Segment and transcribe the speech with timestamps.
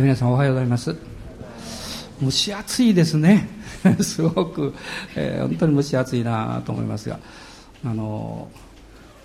[0.00, 0.94] 皆さんおはようございます。
[2.22, 3.48] 蒸し暑いですね。
[4.02, 4.74] すごく、
[5.14, 7.18] えー、本当に蒸し暑いなと思いますが。
[7.82, 8.50] あの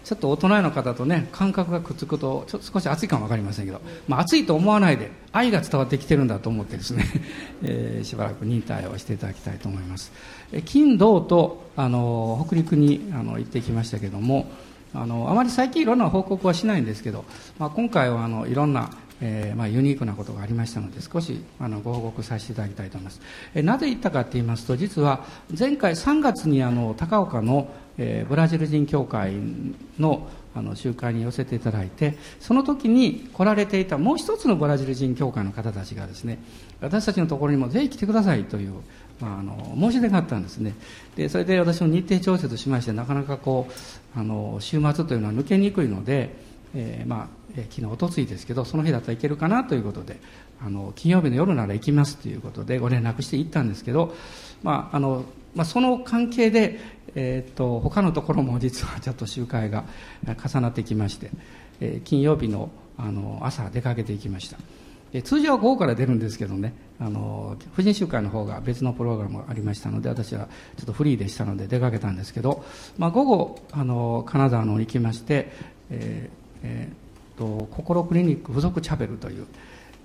[0.05, 7.06] ちょっと大人の方とね感覚がくっつくとちょっと少し暑いかも分かりませんけど、まあ、暑いと思わないで愛が伝わってきてるんだと思ってですね、
[7.63, 10.12] えー、しばらく忍耐をしていただきたいと思います、
[10.51, 14.47] え金土とあの北陸にあの行ってきましたけども
[14.94, 17.23] あのあまり最近いろんな報告はしないんですけど、
[17.58, 18.90] まあ、今回はあのいろんな
[19.22, 23.22] えー、まあ、ユニークなことがありましたので少しあのご報告させていただきたいと思います、
[23.54, 25.26] え、なぜ言ったかと言いますと実は
[25.58, 29.34] 前回3月にあの高岡の、えー、ブラジル人協会
[30.00, 36.40] のあの集会に寄せていただいてその時に来られていたもう一つのブラジル人協会の方たちがですね
[36.81, 38.73] 私たちのところにもぜひ来てくださいという、
[39.22, 40.73] まあ、あの申し出があったんですね。
[41.16, 46.36] でそれで私も日程調節しましてなかなかこうあの週末というのは抜けにくいので、
[46.73, 50.20] えー、まあえ昨日おとついですけどその日だったらいけるかなということで
[50.63, 54.16] あの金曜日の夜なら行きますということでご連絡して行ったんですけど、
[54.63, 56.80] まああのまあ、その関係で、
[57.16, 59.83] えー、っと他のところも実はちょっと集会が
[60.23, 61.31] 重なってきまして、
[61.81, 64.58] えー、金曜日のあの朝出かけていきました。
[65.23, 70.47] 通常は午後から出るんですけどねあの婦人集会の方が別のプログラムがありましたので私は
[70.78, 72.63] ちょっとフリーでしたので出かけたんですけど、
[72.97, 75.52] まあ、午後あの金沢の方に行きまして、
[75.89, 77.02] えーえー
[77.42, 79.48] と心クリニック附属チャペルという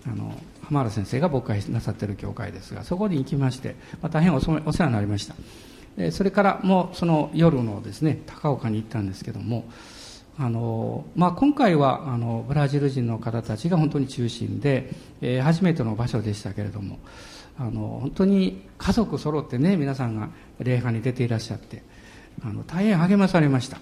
[0.06, 0.32] あの
[0.62, 5.34] 浜原先生が牧会なさってる教会ですがそこに行きまして、まあ、大変お世話になりました。
[5.96, 9.64] でそれからもうその夜のですね高岡に行ったんですけども
[10.38, 14.90] あの、まあ、今回はあのブラジル人の方たちが本当に中心で、
[15.22, 16.98] えー、初めての場所でしたけれども
[17.58, 21.82] あの本当に家族揃ってね皆さんが礼拝に出ていらっしゃって
[22.44, 23.78] あの大変励まされました。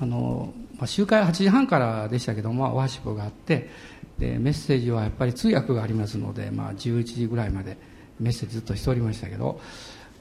[0.00, 3.70] あのまあ、集会8時半からでしたけども、まあ、ワーシップがあって
[4.18, 7.76] でメッセージはやっぱり通訳がありますので、まあ、11時ぐらいまで
[8.20, 9.60] メッセージずっとしておりましたけど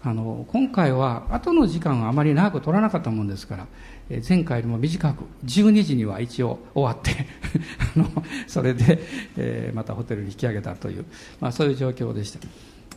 [0.05, 3.67] あの今回は後の時間はあまり長く取らなかったもんですから、
[4.09, 7.25] え前回よりも短く12時には一応終わって
[7.95, 8.09] あの
[8.45, 8.99] それで、
[9.37, 11.05] えー、またホテルに引き上げたという、
[11.39, 12.39] まあ、そういう状況でした。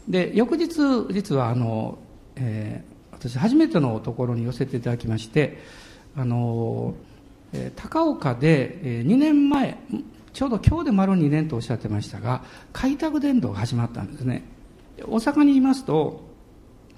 [0.09, 0.69] で翌日
[1.12, 1.97] 実はあの、
[2.34, 5.59] えー、私初めてのところに寄せていただきまして
[6.16, 6.94] あの
[7.74, 9.78] 高岡で2年前
[10.32, 14.44] ちょうど今日で丸2年とおっしゃってましたが開拓伝道が始まったんですね。
[15.02, 16.26] 大阪にいますと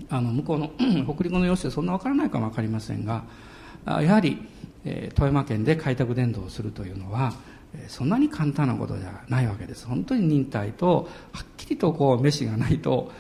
[0.09, 0.71] あの向こうの
[1.13, 3.25] 北陸の様子でそんな分からないかも分かりませんが
[3.87, 4.39] やはり
[5.15, 7.33] 富山県で開拓伝道をするというのは
[7.89, 9.87] そんなに簡単なことじゃないわけです。
[9.87, 13.13] 本当に忍耐とはっきりとこう飯がないと、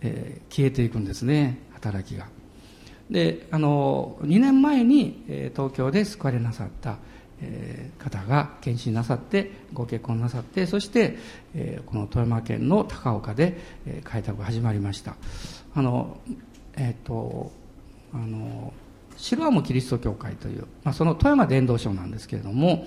[0.00, 2.26] えー、消えていくんですね働きが。
[3.10, 6.96] であの2年前に、え東京で救われなさった、
[7.40, 11.18] え方が検診なさってご結婚なさってそして、
[11.54, 15.16] えこの富山県の高岡で、え開拓が始まりました。
[15.74, 16.16] あの
[16.76, 17.52] えっ、と
[18.14, 18.72] あの
[19.16, 22.86] 白浜キリスト教会という、まあ、その富山伝道省なんですけれども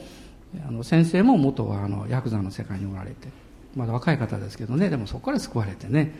[0.67, 3.29] あの先生も元はあのヤクザの世界におられて
[3.75, 6.15] まだ若い方ですけどねでもそこから救われてね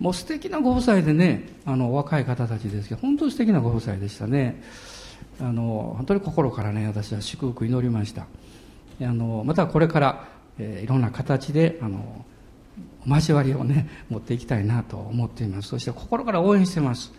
[0.00, 4.62] もう素敵なご夫妻でねあの若い方たちですけど本当に素敵なご夫妻でしたね。
[5.40, 8.26] あの本当に心からね私は祝福祈りました。
[9.00, 12.24] あのまたこれから、えー、いろんな形であの
[13.06, 15.68] 交わりをね 持っていきたいなと思っています。
[15.68, 17.12] そして心から応援してます。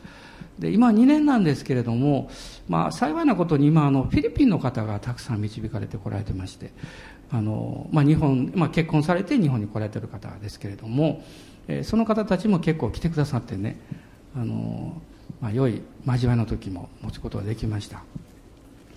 [0.57, 2.29] で今2年なんですけれども、
[2.68, 6.72] まあ、幸いなことに今あのフィリピンの方がたくさん導かれてこられてまして
[7.31, 11.23] あの、まあ、日本、まあ、結婚されて日本に来られてる方ですけれども
[11.69, 13.80] えその方たちも結構来てくださってね
[14.35, 15.02] あの、
[15.40, 18.03] まあ、良い交わりの時も持つことができました。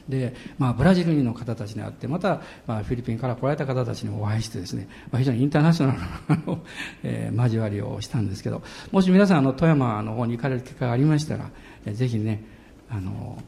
[0.08, 6.06] で、まあ、ブラジル人の方たちに会ってまた、まあ、フィリピンから来られた方たちにお会いしてですね、まあ、非常にインターナショナルな
[7.04, 11.50] えー、交わりをしたんですけどもし皆さんあの富山の方に行かれる機会がありましたら、
[11.86, 12.42] えー、ぜひね
[12.90, 13.38] あの、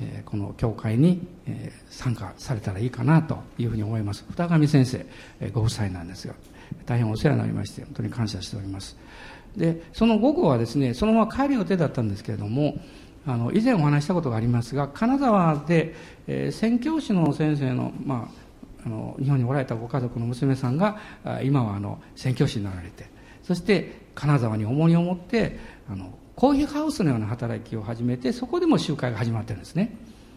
[0.00, 4.24] え、この教会に、え、参加されたらいいかなというふうに思います。
[4.30, 5.06] 二上先生、
[5.40, 6.34] え、ご夫妻なんですが
[6.86, 8.96] 大変お世話になりまして本当に感謝しております。
[9.56, 12.78] でその午後はですねそのまま帰る予定だったんですけれども
[13.26, 15.94] あの以前お話したことがありますが金沢で、
[16.26, 18.30] えー、宣教師の先生の,、ま
[18.82, 20.98] あ、あの日本におられたご家族の娘さんが
[21.42, 23.06] 今はあの宣教師になられて
[23.42, 29.96] そして金沢に重荷を持ってあのコーヒーハウスのような働きを始めてそこでも集会が始まってるんですね。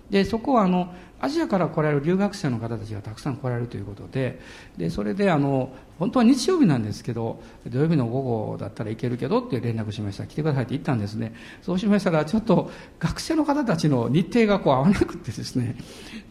[0.10, 4.40] でそこはあのアジアから来られる留学生の方たちがたくさん来られるということで
[4.78, 10.28] でそれであの本当は日曜日なんですけど土曜日の午後だったら行けるけどって連絡しました。
[10.28, 11.34] 来てくださいって言ったんですね。
[11.64, 12.70] そうしましたらちょっと
[13.00, 15.76] 学生の方たちの日程がこう合わなくてですね、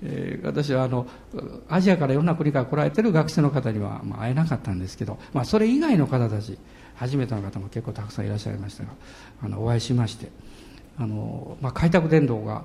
[0.02, 1.06] えー、私はあの
[1.68, 6.58] アジアからいろんな国から来られてる学生の方には、まあ、会えなかったんですけど、まあ、それ以外の方たち
[6.96, 8.90] 初めての方も結構たくさんいらっしゃいましたが
[9.42, 10.28] あのお会いしまして
[10.98, 12.64] あの、まあ、開拓伝道が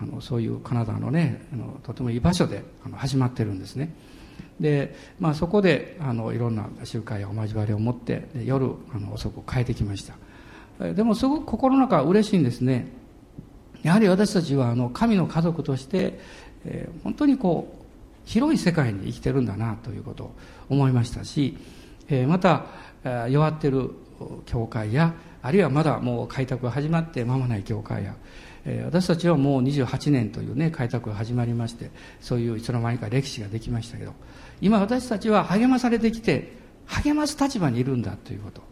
[0.00, 3.94] あのそういうカナダのねあのとてもいい場所であの始まってるんですね。
[4.60, 10.94] で、まあ、そこであのいろんな集会やお交わりを持って夜あの遅く帰ってきました。
[10.94, 12.88] でもすごく心の中嬉しいんですね。
[13.82, 16.18] やはり私たちはあの神の家族として、
[16.64, 17.84] えー、本当にこう
[18.24, 20.34] 広い世界に生きてるんだなということを
[20.68, 21.56] 思いましたし、
[22.08, 22.66] えー、また
[23.04, 23.90] 弱ってる
[24.46, 28.14] 教会やあるいはまだもう開拓が始まって間もない教会や
[28.84, 31.90] 私たちはもう28年というね開拓が始まりまして
[32.20, 34.12] そういういつの間にか歴史ができましたけど
[34.60, 36.52] 今私たちは励まされてきて
[36.86, 38.62] 励ます立場にいるんだということ。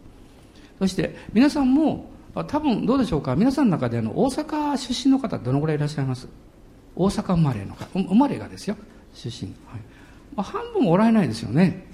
[0.79, 2.11] そして皆さんも
[2.47, 6.27] 多分どうでしょうか皆さんの中であの大阪出身の方どのぐらいいらっしゃいます？
[6.95, 8.77] 大阪生まれの方生まれがですよ
[9.13, 9.81] 出身、はい。
[10.35, 11.86] まあ、半分おられないですよね。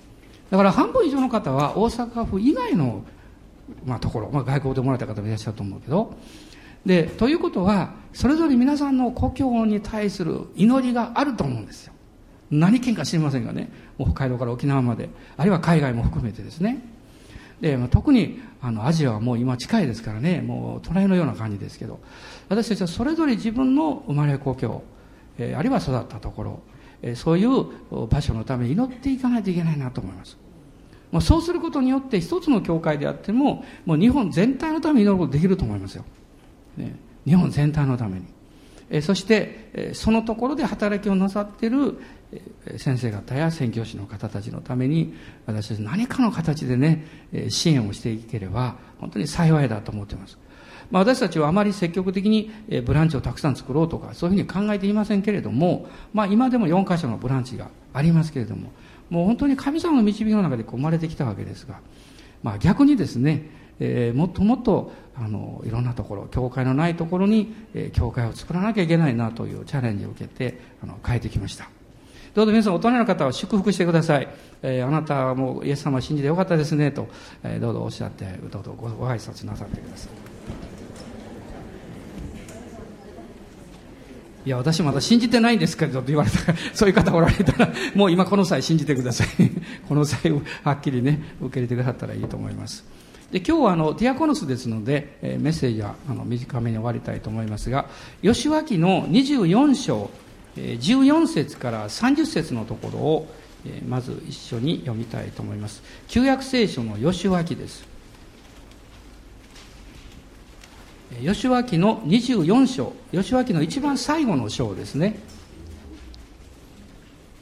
[0.49, 3.03] だから半分以上の方は大阪府以外の、
[3.85, 6.15] まあ、ところ、まあ、外国でもらった方もいらっしゃると思うけど。
[6.85, 11.93] でということはそれぞれ皆さんの故郷に対する祈りがあると思うんですよ。
[12.51, 13.71] 何県か知りませんがね。
[13.97, 15.09] もう北海道から沖縄まで。
[15.37, 16.85] あるいは海外も含めてですね。
[17.61, 20.41] で、特にあのアジアはもう今近いですからね。
[20.41, 21.99] もう隣のような感じですけど。
[22.49, 24.83] 私たちはそれぞれ自分の生まれ故郷、
[25.37, 26.59] えー、あるいは育ったところ、
[27.15, 30.37] そういう場所のため祈っていかないといけないなと思います。
[31.11, 36.05] もうそうすることによって一つの教会であってももう日本全体のために祈ることできると思いますよ。
[36.75, 36.95] ね、
[37.25, 38.25] 日本全体のために、
[38.89, 41.99] えそして、えそのところで働きをなさっている
[42.77, 45.13] 先生方や宣教師の方たちのために
[45.45, 47.05] 私たち何かの形でね
[47.49, 50.37] 支援をしていければ本当に幸いだと思っています、
[50.91, 52.51] まあ、私たちはあまり積極的に
[52.85, 58.71] ブランチをたくさん作ろうとかそういうふうに考えていませんけれども、まあ、今でも4箇所のブランチがありますけれども
[59.09, 61.79] もう本当に神様の導きの中で生まれてきたわけですが、
[62.41, 71.69] まあ、逆にですねえー、もっともっとあのいろんなところ教会のないところに、えー、教会を作らなきゃいけないなというチャレンジを受けてあの変えてきました。
[72.33, 74.27] どうぞ皆さん大人の方は祝福してください、
[74.63, 77.07] えー、あなたもイエス様を信じてよかったですねと、
[77.43, 80.32] えー、どうぞおっしゃってどうぞごご挨拶なさってください。
[84.45, 89.27] いや、私まだ信じてないんですけどと言われたら、そういう方おられたら、もう今この際信じてください。
[89.87, 90.31] この際
[90.63, 92.83] はっきりね、受け入れてくださったらいいと思います。
[93.33, 97.89] で今日はあのディアコノスですので、えー、メッセージはあの短めに終わりたいと思いますが
[98.21, 100.11] 吉脇の24章、
[100.55, 103.27] えー、14節から30節のところを、
[103.65, 107.92] えー、まず一緒に読みたいと思います旧約聖書の吉脇です
[111.21, 115.19] 吉脇の24章吉脇の一番最後の章ですね。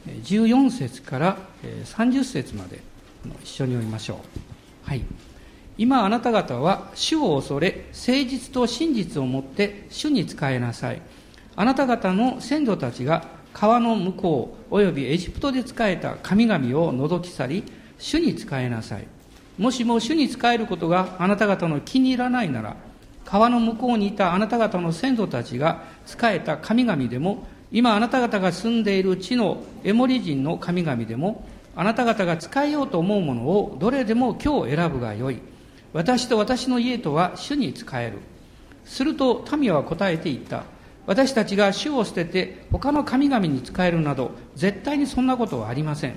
[0.05, 1.37] 14節から
[1.85, 2.81] 30節まで
[3.43, 4.17] 一緒に読みましょう。
[4.89, 5.03] はい。
[5.77, 11.01] 今あなた方は主を恐れ誠実と真実をもって主に仕えなさい。
[11.55, 17.63] あなた方の先祖たちが川の向こうおよびエジプトで仕えた神々を覗き去り
[17.97, 19.07] 主に仕えなさい。
[19.57, 22.75] もしも主に仕えることがあなた方の気に入らないなら
[23.31, 35.39] 川の向こうにいたあなた方の先祖たちが仕えた神々でも今あなた方が住んでいる地のエモリ人の神々でもあなた方が使えようと思うものをどれでも今日選ぶがよい
[35.93, 38.19] 私と私の家とは主に仕える。
[38.85, 40.63] すると民は答えて言った。
[41.05, 46.15] 私たちが主を捨てて他の神々に仕えるなど絶対にそんなことはありません。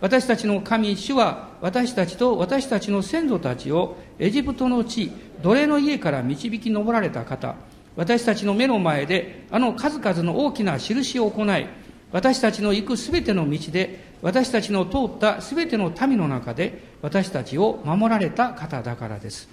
[0.00, 5.10] 私たちの神、主は私たちと私たちの先祖たちをエジプトの地、
[5.42, 7.56] 奴隷の家から導き上られた方、
[7.96, 11.66] 私たちの目の前であの数々の大きな印を行い、
[12.12, 19.48] 私たちの行くすべての道で私たちの通ったすべての民の中で私たちを守られた方だからです。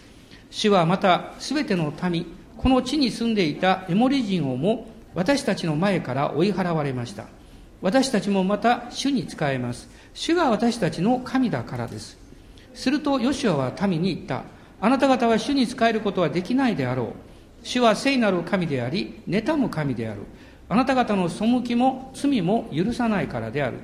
[0.49, 2.25] 主はまたすべての民、
[2.57, 7.25] この地に住んでいたエモリ人をも私たちの前から追い払われました。
[7.81, 9.89] 私たちもまた主に仕えます。
[10.13, 12.17] 主が私たちの神だからです。
[12.73, 14.54] するとヨシュアは民に言った。
[14.85, 17.07] あなた方は主に仕えることはできないであろう。
[17.63, 20.21] 主は聖なる神であり、妬む神である。
[20.69, 23.79] あなた方の背きも罪も許さないからである。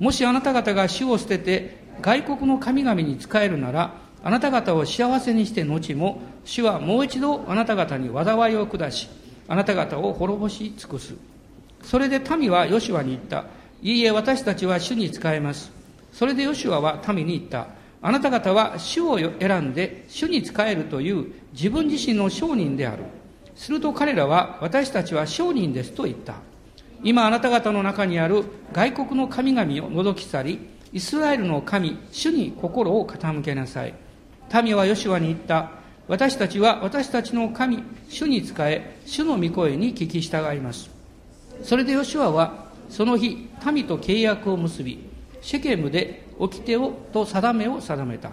[0.00, 9.08] もしあなた方が主を捨てて外国の神々に仕えるなら、あなた方を幸せにして後も、主はもう一度あなた方に災いを下し、
[9.46, 11.14] あなた方を滅ぼし尽くす。
[11.84, 13.44] それで民はヨシュアに言った。
[13.82, 15.70] いいえ、私たちは主に仕えます。
[16.12, 17.78] それでヨシュアは民に言った。
[18.02, 23.04] あなた方は主を選んで主に仕えるという自分自身の商人である。
[23.54, 26.36] すると彼らは私たちは商人ですと言った。
[27.02, 30.58] 今あなた方の中にある外国の神々を覗き去り、
[30.92, 33.94] イスラエルの神、主に心を傾けなさい。
[34.62, 35.70] 民はヨシュアに言った。
[36.08, 40.90] 私たちは私たちの神、主に仕え、主の御声に聞き従います。
[41.62, 45.06] それでヨシュアはその日、民と契約を結び、
[45.40, 48.30] シェケムで掟をと定めを定めた。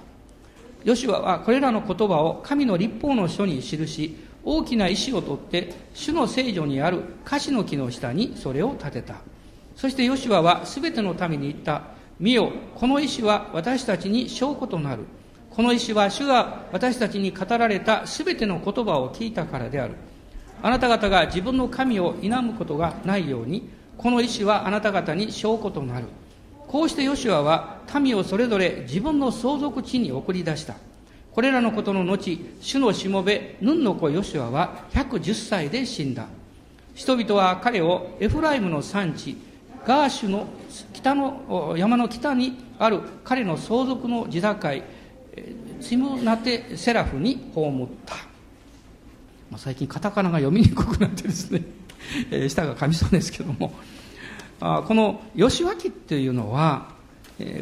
[0.83, 9.15] ヨシュアはこれらの言葉を神の立法の書に記し、大きな石を取って主の聖女にある樫の木の下にそれを建てた。
[9.75, 11.81] そしてヨシュアは全ての民に言った。
[12.19, 15.03] 見よこの石は私たちに証拠となる。
[15.51, 19.95] この石は主が私たちに語られた全ての言葉を聞いたからである。
[20.63, 26.07] あなた方が自分の神を否むことがないようにこの石はあなた方に証拠となる。
[26.67, 30.75] こうしてヨシュアは民をそれぞれ自分の相続地に送り出した
[31.37, 36.25] これらのことの後、主のしもべ、ヌンの子ヨシュアは110歳で死んだ。
[36.95, 39.37] 人々は彼をエフライムの産地、
[39.85, 40.47] ガーシュの
[40.93, 44.57] 北の山の北にある彼の相続の地境、
[45.79, 48.15] ツィムナテセラフに葬った。
[49.51, 51.61] まあ、最近カタカナが読みにくくなってですね、
[52.31, 53.75] え舌が噛みそうですけども、
[54.59, 56.95] あこの吉脇っていうのは、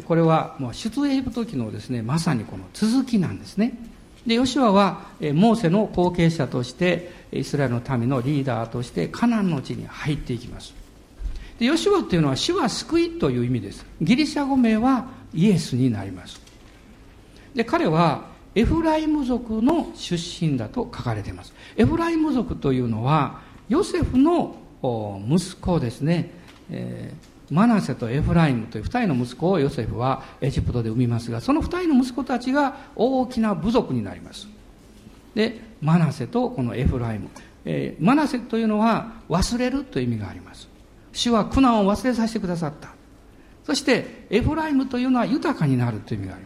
[0.06, 3.78] これはもう出エジプト記のですねまさにこの続きなんですね。
[4.26, 5.02] でヨシュアは
[5.34, 10.74] モーセの後継者としてイスラエルの民のリーダーとしてカナンの地に入っていきます。
[11.58, 13.86] でヨシュアっていうのは主は救いという意味です。
[14.00, 16.40] ギリシャ語名はイエスになります。
[17.54, 18.24] で彼は
[18.54, 21.52] エフライム族の出身だと書かれています。
[21.76, 24.56] エフライム族というのはヨセフの
[25.28, 26.30] 息子ですね、
[26.70, 34.48] えーマナセとエフライムという2人の息子をヨセフはエジプトで産みますがその2人の息子たちが大きな部族になります。
[35.34, 37.28] でマナセとこのエフライム、
[37.64, 40.68] えー、マナセというのは忘れるという意味があります。
[41.12, 42.90] 主は苦難を忘れさせてくださった。
[43.64, 46.45] そしてエフライムというのは豊かになるという意味があり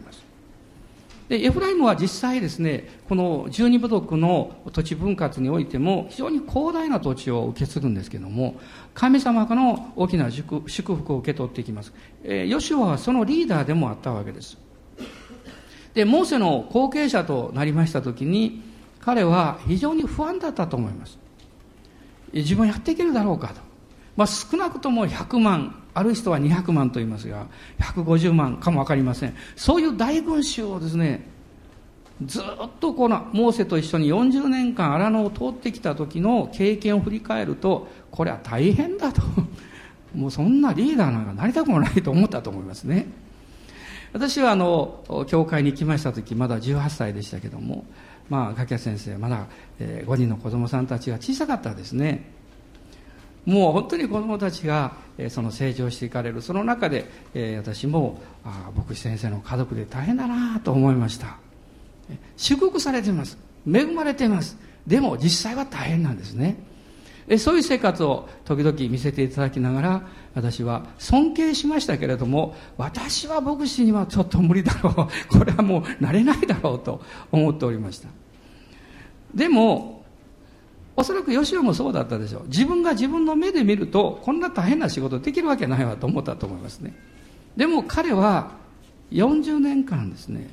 [1.31, 8.59] でエフライムは実際ですねこの十二部族の土地分割においても非常に広大な土地を受け継ぐんですけども
[8.93, 11.93] 神様からの大きな祝福を受け取っていきます、
[12.25, 14.57] えー、ヨシュアはそのリーダーでもあったわけです。
[15.93, 18.61] でモーセの後継者となりました時に
[18.99, 21.17] 彼は非常に不安だったと思います。
[22.33, 23.61] 自分やっていけるだろうかと、
[24.17, 27.47] まあ、少なくとも100万ある人は200万と言いますが
[27.79, 29.35] 150万かも分かりません。
[29.55, 31.27] そういう大群衆をですね
[32.25, 32.43] ずっ
[32.79, 39.21] とこのモーセと一緒に40年間荒野を通ってきた時の経験を振り返るとこれは大変だと。
[40.15, 43.07] もうそんなリーダーなんかなりたくもないと思ったと思いますね。
[44.13, 47.85] 私はあの教会に来ました時まだ18歳でしたけども
[48.29, 49.47] まあ柿谷先生まだ、
[49.79, 52.40] え5人の子供さんたちが小さかったですね。
[53.45, 56.41] もう本当に子供たちが、えその成長していかれる。
[56.41, 61.37] その中で、え私もあ牧師先生の家族で大変だなと思いました。
[62.37, 63.37] 祝福されています。
[63.67, 64.57] 恵まれています。
[64.85, 66.57] でも実際は大変なんですね。
[67.37, 70.01] そういう生活を時々見せていただきながら
[70.33, 75.37] 私は尊敬しましたけれども私は牧師にはちょっと無理だろう。
[75.37, 78.09] これはもうなれないだろうと思っておりました。
[79.33, 80.00] でも
[80.95, 82.43] おそらく吉尾もそうだったでしょう。
[82.47, 86.93] 自分が自分の目で見るとこんな大変な仕事できるわけないわと思ったと思いますね。
[87.55, 88.51] でも彼は
[89.11, 90.49] 40年間ですね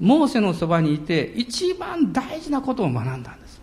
[0.00, 3.60] モーセのそばにいて一番大事なことを学んだんです。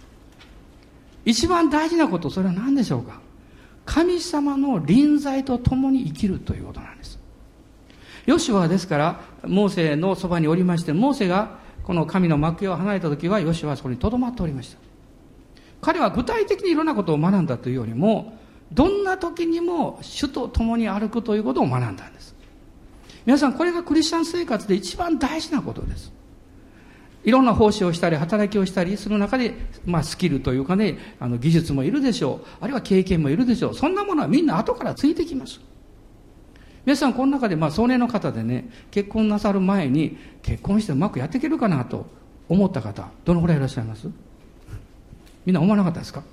[1.26, 3.20] 一番大事なことそれは何でしょうか。
[3.86, 7.20] 神様の臨在と共に生きるということなんです。
[8.26, 14.89] ヨシュはですからモーセのそばにおりましてモーセがこの神の幕屋を離れた時はヨシュはそこにとどまっておりました。
[15.82, 18.38] 彼は具体的にいろんなことを学んだというよりも
[18.72, 22.36] どんな時にも主と共に歩くということを学んだんです。
[23.26, 26.12] 皆さんこれがクリスチャン生活で一番大事なことです。
[27.24, 29.54] いろんな奉仕をしたり働きをしたりする中で、
[29.86, 32.48] まあ、スキルというかねあの技術もいるでしょう。
[32.62, 33.76] あるいは経験もいるでしょう。
[33.76, 35.60] そんなものはみんな後からついてきます。
[36.86, 42.08] 皆さんこの中で、まあ、壮年の方でね結婚なさる前に結婚してうまくやっていけるかなと
[42.48, 44.08] 思った方どのぐらいいらっしゃいます？
[45.46, 46.24] みんな思わなかったですか？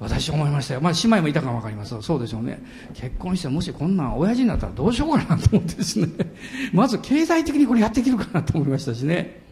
[0.00, 0.80] 私思いましたよ。
[0.80, 2.00] まあ、姉妹もいたかもわかります。
[2.00, 2.62] そうでしょうね。
[2.94, 6.08] 結婚してもしこんなん親父になったらどうしようかなと思ってですね。
[6.72, 9.42] まず経済的にこれやっていけるかなと思いましたしね。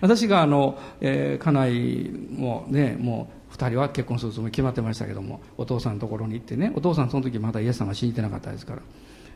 [0.00, 8.82] 私があの、えー、家内もね、もう2人は結婚するつもり決まってましたけどもお父さんのところに行ってねお父さんその時まだイエス様信じてなかったですから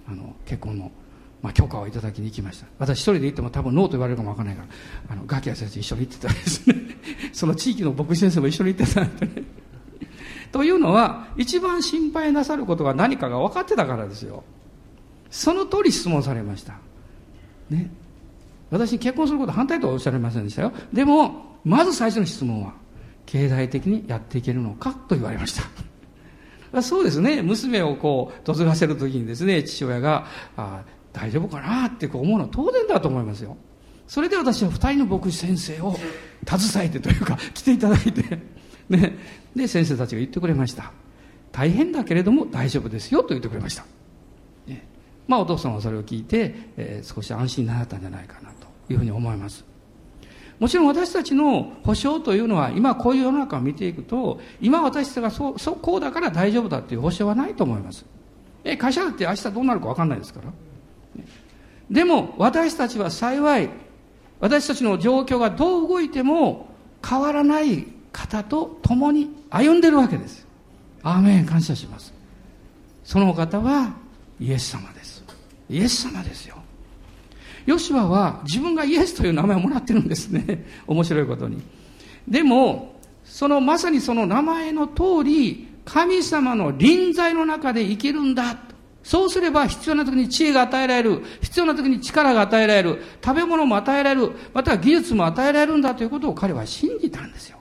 [0.08, 0.90] あの結婚の、
[1.42, 2.66] まあ、許可をいただきに行きました。
[2.78, 6.76] 私一人で行っても多分ノーと言われるかもわからないからあのガキヤ先生一緒に行ってたんですね。
[7.32, 9.32] その地域の牧師先生も一緒に行ってたんでね。
[10.52, 14.44] というのは一番心配なさることが何かが分かってたからですよ。
[15.30, 16.78] その通り質問されました。
[17.70, 17.90] ね。
[18.70, 20.72] 私に結婚すること反対とはおっしゃられませんでしたよ。
[20.92, 22.74] でもまず最初の質問は
[23.26, 25.54] 経済的にやっていけるのかと言われまし
[26.72, 26.82] た。
[26.82, 27.42] そうですね。
[27.42, 30.26] 娘をこう嫁がせる時にですね父親が
[30.56, 30.82] あ
[31.16, 33.56] 大丈夫かなって思うのは当然だと思いますよ。
[34.06, 35.96] それで私は二人の牧師先生を
[36.46, 38.22] 携えてというか来ていただいて。
[38.90, 39.16] ね。
[39.56, 40.92] で先生たちが言ってくれました。
[41.52, 43.86] 大変だけれども大丈夫ですよと言ってくれました、
[44.66, 44.86] ね、
[45.26, 49.64] まあお父さんはそれを聞いて、えー、少し安心になったんじゃないかなというふうに思います。
[50.58, 58.04] もちろん私たちの保証というのは今こういう世の中を見ていくと今私たちがそうそうこうだから大丈夫だっていう保証はないと思います。
[58.64, 60.52] え会社だって明日どうなるか分かんないですから、
[61.90, 63.70] でも私たちは幸い
[64.40, 66.68] 私たちの状況がどう動いても
[67.06, 70.46] 変わらない方と共に歩んでるわけです。
[71.02, 72.12] アーメン感謝します。
[73.04, 73.94] その方は
[74.40, 75.24] イエス様です。
[75.70, 76.56] イエス様ですよ。
[77.66, 80.64] ヨシュアは自分がイエスという名前をもらってるんですね。
[80.86, 81.60] 面白いことに。
[82.28, 88.56] でも、そのまさにその名前の通り、神様の臨在の中で生きるんだ。
[89.06, 91.22] そうすれば必要な時に知恵が与えられる。
[91.40, 93.04] 必要な時に力が与えられる。
[93.24, 94.32] 食べ物も与えられる。
[94.52, 97.58] または技術も与えられるんだということを彼は信じたんですよ。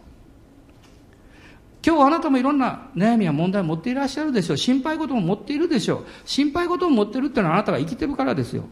[1.86, 4.58] 今日あなたもいろんな悩みや問題を持っていらっしゃるでしょう。
[4.58, 6.06] 心配事も持っているでしょう。
[6.26, 8.64] 心配事を持っているっていうのはあなたが生きてるからですよ。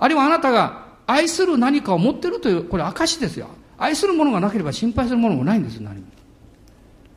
[0.00, 3.50] あるいはあなたが愛する何かを持ってるという、これ証ですよ。
[3.78, 6.06] 愛するものがなければ心配するものもないんです、何も。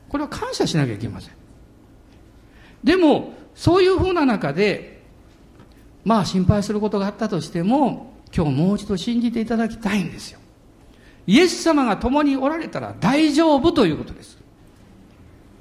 [0.07, 1.33] これは感謝しなきゃいけません。
[2.83, 5.01] でも、そういうふうな中で、
[6.03, 10.39] まあ心配することがあったとしても、今日もう一度信じていただきたいんですよ。
[11.25, 14.37] イエス様が共におられたら大丈夫ということです。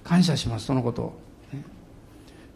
[0.02, 1.18] 感謝します、そのことを。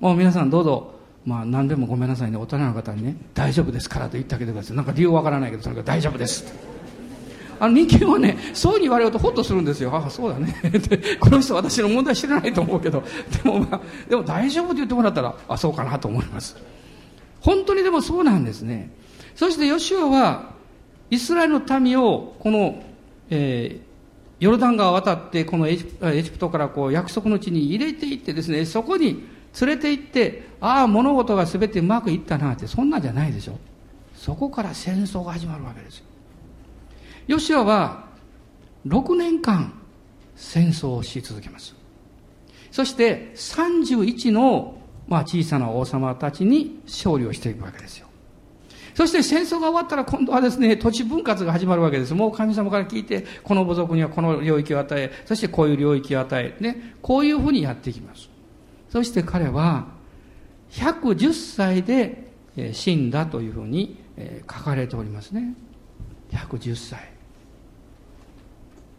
[0.00, 4.76] もう皆さんどうぞ、まあ何でもごめんなさいね、大人の方にね、大丈夫ですからと言ってあげてください。
[4.76, 6.77] なんか理由わからないけど、それが大丈夫です。
[7.60, 9.94] あの人間はね、そういうに言われるとホッとするんですよ。
[9.94, 10.54] ああ、そうだね。
[11.20, 13.02] この人私の問題知らないと思うけど、
[13.42, 16.56] でもまあ、でも大丈夫って言ってもらったら、あ、そうかなと思います。
[17.40, 18.90] 本当にでもそうなんですね。
[19.34, 20.50] そしてヨシュアは、
[21.10, 22.82] イスラエルの民を、この、
[23.30, 23.88] えー、
[24.40, 25.84] ヨルダン川を渡ってこのエジ
[26.30, 29.26] プトからこう約束の地に入れていってですねそこに
[29.60, 33.58] 連れて行ってああ物事が全てうまくいったなってそんなんじゃないでしょ
[34.14, 36.04] そこから戦争が始まるわけですよ
[37.28, 38.06] ヨシアは
[38.86, 39.72] 6年間
[40.34, 41.76] 戦争をし続けます
[42.72, 48.08] そして31の、まあ、小さな王様たちに勝利をしていくわけですよ
[48.94, 52.14] そして戦争が終わったら今度はですね、土地分割が始まるわけです。
[52.14, 58.28] もう神様から聞いて、この部族にはこの領域を与え、そしてこういう領域を与え、ね、こういうふうにやっていきます。
[58.90, 59.86] そして彼は、
[60.72, 62.32] 110歳で
[62.72, 64.02] 死んだというふうに
[64.50, 65.54] 書かれておりますね。
[66.32, 67.17] 110歳。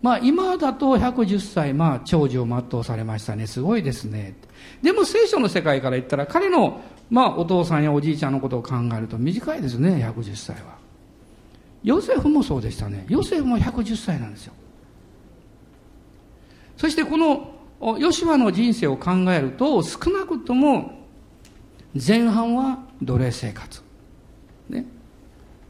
[0.02, 3.48] まあ今だと110歳、まあ長寿を全うされましたね。
[3.48, 4.36] すごいですね。
[4.82, 10.78] でも聖書の世界から言ったら彼のまあお父さんやおじいちゃんのことを考えると短いですね110歳は。
[11.84, 13.06] ヨセフもそうでしたね。
[13.10, 14.54] ヨセフも110歳なんですよ。
[16.78, 17.52] そしてこの
[17.98, 20.92] ヨシュアの人生を考えると少なくとも
[21.96, 23.82] 前半は奴隷生活、
[24.70, 24.86] ね、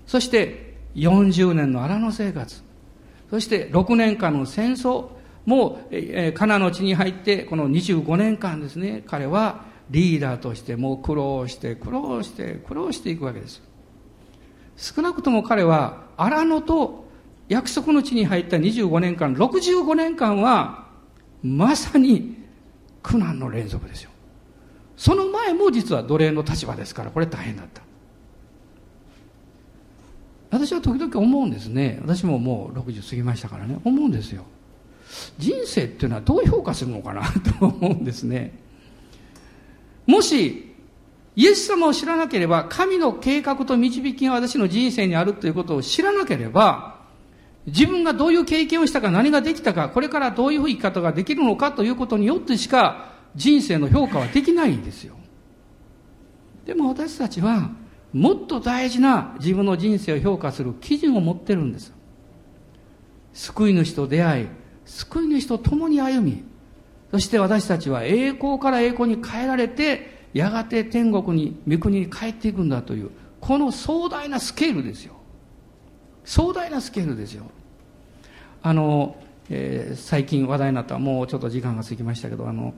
[0.05, 2.68] そして40年の荒野生活。
[3.29, 5.09] そして6年間の戦争
[5.45, 13.61] も、えー、カナの地に入ってこの25年間ですね彼はリーダーとしてもう苦労して苦労して苦労していくわけです。
[14.77, 17.05] 少なくとも彼は荒野と
[17.49, 20.87] 約束の地に入った25年間65年間は
[21.43, 22.37] まさに
[23.01, 24.11] 苦難の連続ですよ。
[24.95, 27.81] その前も実は奴隷の立場ですからこれ大変だった。
[30.51, 31.99] 私は時々思うんですね。
[32.01, 33.79] 私ももう60過ぎましたからね。
[33.83, 34.45] 思うんですよ。
[35.37, 37.23] 人生っていうのはどう評価するのかな？
[37.59, 38.57] と思うんですね。
[40.07, 40.75] もし、
[41.35, 46.99] イエス様を知らなければ、神の計画と導きが私の人生にあるということを知らなければ、
[47.67, 55.15] 自分がどういう経験をしたか、何ができたか、これからどういう生き方ができるのかということによってしか、人生の評価はできないんですよ。
[56.65, 57.69] でも私たちは、
[58.13, 61.93] もっと大事な自分の人生を評価する基準を持ってるんです。
[63.33, 64.47] 救い主と出会い、
[64.85, 66.43] 救い主と共に歩み、
[67.11, 75.13] そして私たちは栄光から栄光に変えられて、やがて天国に、御国に帰っていくんだという、この壮大なスケールですよ。
[76.25, 77.45] 壮大なスケールですよ。
[78.61, 79.15] あの、
[79.49, 82.73] えー、最近話題になったもうちょっと時間が過ぎましたけどあの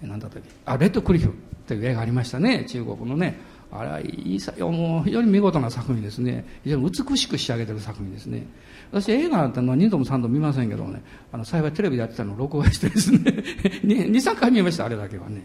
[0.00, 0.48] 何だったっけ？
[0.64, 1.34] あレッドクリフ
[1.66, 3.40] という映画ありましたね中国のね
[3.76, 4.04] あれはい
[4.36, 6.44] いさもう非常に見事な作品ですね。
[6.62, 8.46] 非常に美しく仕上げてる作品ですね。
[8.92, 13.18] 私映画なんてのは2度も3度も見ませんけどねあの幸いテレビでやってたのを録画してですね。
[13.82, 15.42] 23回見ましたあれだけはね。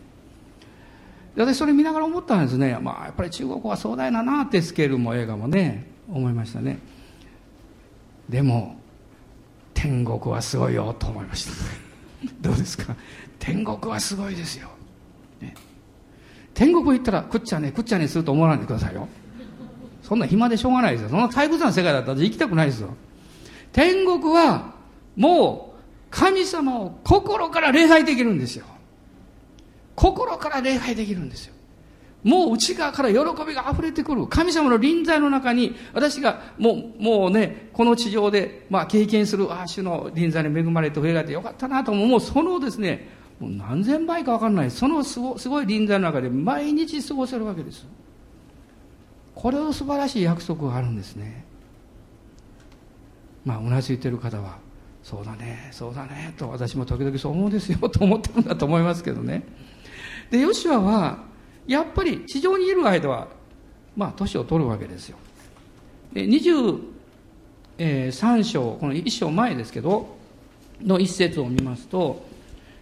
[1.36, 2.78] 私それ見ながら思ったんですね。
[2.82, 6.80] まあやっぱり中国は壮大だなってスケールも映画もね思いましたね。
[8.28, 8.76] でも
[9.74, 11.52] 天国はすごいよと思いました。
[12.42, 12.96] どうですか？
[13.40, 14.68] 天国はすごいですよ、
[16.60, 19.08] 天国行ったらくっちゃねくっちゃねすると思わないでくださいよ
[20.04, 22.90] そんな暇でしょうがないですよそんな退屈な世界だったら行きたくないですよ
[23.72, 24.74] 天国は
[25.16, 25.80] もう
[26.12, 28.66] 神様を心から礼拝できるんですよ
[29.96, 31.54] 心から礼拝できるんですよ
[32.24, 34.28] もう内側から喜びが溢れてくる。
[34.28, 42.08] 神様の臨在の中に、私がもう、もうね、この地上で、まあ経験する、ああ、主の臨在に恵まれて触れられてよかったなと思う。
[42.10, 43.08] もうそのですね、
[43.40, 44.72] もう何千倍かわかんない。
[44.72, 47.86] そのすごすごい臨在の中で毎日過ごせるわけです。
[49.34, 51.46] これを素晴らしい約束があるんですね。
[53.46, 54.58] まあ、うなずいてる方は、
[55.02, 59.44] そうだね、そうだね、と私も時々そう思うんですよ、と思ってるんだと思いますけどね。
[60.30, 61.24] で、ヨシュアは、
[61.66, 63.30] やっぱり地上にいる間は、
[63.96, 65.18] まあ、年を取るわけですよ。
[66.14, 70.18] で23章、この1章前ですけど、
[70.84, 72.28] の一節を見ますと、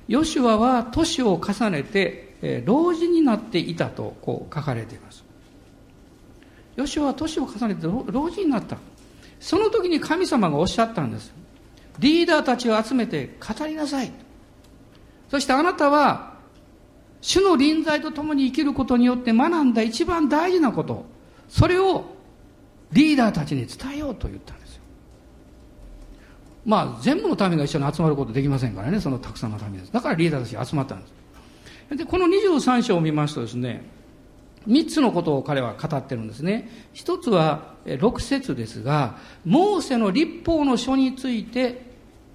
[0.08, 5.24] ヨシュアは年を重ねて、え老人になっていたとこう書かれています。
[6.76, 8.78] ヨシュアは年を重ねて老人になった。
[9.40, 11.34] その時に神様がおっしゃったんです。
[12.00, 14.12] リーダーたちを集めて語りなさい。
[15.30, 16.38] そしてあなたは
[17.22, 21.06] 主の臨在と共に生きることによって学んだ一番大事なこと、
[21.50, 22.06] それを
[22.92, 24.67] リーダーたちに伝えようと言ったんです。
[26.68, 29.94] まあ、全部の民が一緒に集まることできませんからね、そのたくさんの民です。
[29.94, 31.98] だからリーダーたちが集まったんです。
[31.98, 33.86] で、この23章を見ますとですね、
[34.68, 36.70] 3つのことを彼は語ってるんですね。
[36.92, 41.88] 一つは6節ですが、モーセの立法の書について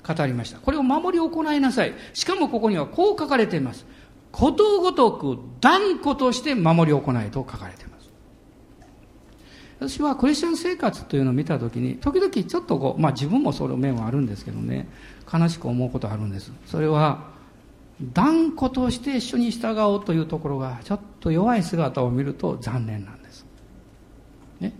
[0.02, 0.58] 語りました。
[0.58, 1.92] これを守り行いなさい。
[2.14, 3.84] しかもここにはこう書かれています。
[4.30, 7.91] ことごとく断固として守り行いと書かれています。
[9.88, 14.88] 私はクリスチャン生活というのを見たときに、時々ちょっとこう、まあ自分もその面はあるんですけどね、
[15.32, 16.52] 悲しく思うことあるんです。
[16.66, 17.32] それは、
[18.12, 23.44] 断固として主に従おうというところが、ちょっと弱い姿を見ると残念なんです。
[24.60, 24.72] ね。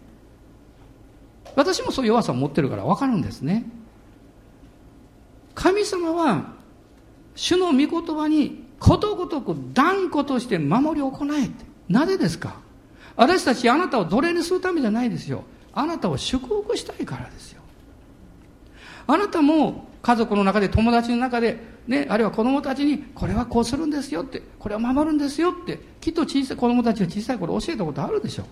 [1.57, 3.65] 私もそういう弱さを持ってるから分かるんですね。
[5.57, 6.53] 神様は、
[7.35, 11.65] 主の御言葉にことごとく断固として守り行えって。
[11.89, 12.61] なぜですか？
[13.17, 15.45] 私たちあなたを奴隷にするためじゃないですよ。
[15.75, 17.63] あなたを祝福したいからですよ。
[19.07, 28.47] あなたも家族の中で友達の中で、ね、あるいは子供たちにこれはこうするんですよって、これは守るんですよって、きっと小さい子供たちが小さい頃教えたことあるでしょう。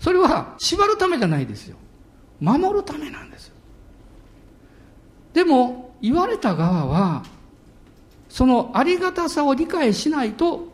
[0.00, 1.76] それは縛るためじゃないですよ。
[2.40, 3.52] 守るためなんです。
[5.32, 7.22] でも、言われた側は、
[8.28, 10.68] そのありがたさを理解しないと、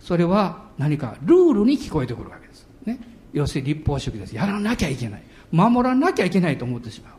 [0.00, 2.66] それは何かルールに聞こえてくるわけです。
[2.84, 2.98] ね。
[3.32, 4.34] 要するに立法主義です。
[4.34, 5.22] やらなきゃいけない。
[5.52, 7.12] 守らなきゃいけないと思ってしまう。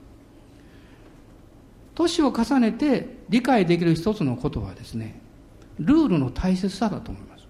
[1.96, 5.22] 年を重ねて理解できる一つのことはですね、
[5.80, 7.48] ルールの大切さだと思います。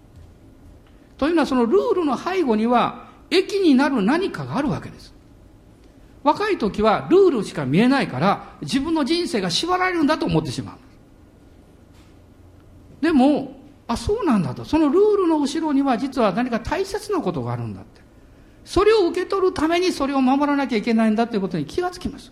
[1.17, 5.15] というのはそのルールの背後には、益になる何かがあるわけです。
[6.21, 10.75] 若い時はルールしか見えないから、自分の人生が縛られるんだと思ってしまう。
[13.03, 14.65] でも、あ、そうなんだと。
[14.65, 18.01] そのルールの後ろには実は何か大切なことがあるんだって。
[18.65, 22.31] それを受け取るためにそれを守らなきゃいけないんだということに気がつきます。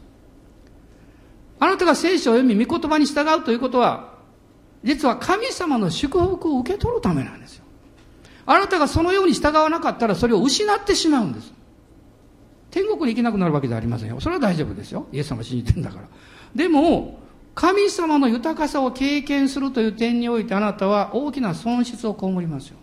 [1.60, 4.16] あなたが聖書を読み、御言葉に従うということは、
[4.84, 7.66] 実は神様の祝福を受け取るためなんですよ。
[8.46, 11.54] あなたがそのように従わなかったらそれを失ってしまうんです。
[12.72, 14.20] 天国に行けなくなるわけじゃありませんよ。
[14.20, 15.06] それは大丈夫ですよ。
[15.12, 16.08] イエス様信じてんだから。
[16.56, 17.20] でも、
[17.62, 22.78] 神様の豊かさを経験するという点においてあなたは大きな損失を被りますよ。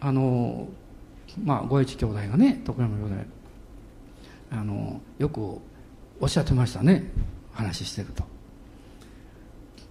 [0.00, 0.66] あの、
[1.44, 3.14] まあ、ご一兄弟がね、徳山兄弟、
[4.50, 5.60] あの、よく
[6.18, 7.12] おっしゃってましたね、
[7.52, 8.24] 話してると。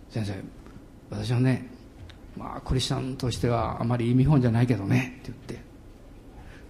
[0.10, 0.34] 先生、
[1.12, 1.70] 私はね、
[2.38, 5.66] まあ、クリスチャンとしてはあまり意味本じゃないけどね、って言って。